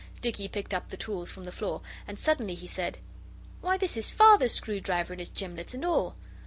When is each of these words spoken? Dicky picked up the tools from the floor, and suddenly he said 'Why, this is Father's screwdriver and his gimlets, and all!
Dicky 0.19 0.47
picked 0.47 0.73
up 0.73 0.89
the 0.89 0.97
tools 0.97 1.29
from 1.29 1.43
the 1.43 1.51
floor, 1.51 1.81
and 2.07 2.17
suddenly 2.17 2.55
he 2.55 2.65
said 2.65 2.97
'Why, 3.61 3.77
this 3.77 3.95
is 3.95 4.09
Father's 4.09 4.55
screwdriver 4.55 5.13
and 5.13 5.19
his 5.19 5.29
gimlets, 5.29 5.75
and 5.75 5.85
all! 5.85 6.15